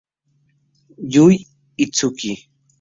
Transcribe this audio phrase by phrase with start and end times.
[1.13, 1.35] Yui
[1.83, 2.31] Itsuki